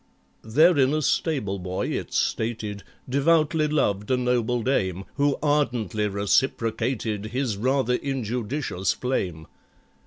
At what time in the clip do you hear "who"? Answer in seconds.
5.17-5.37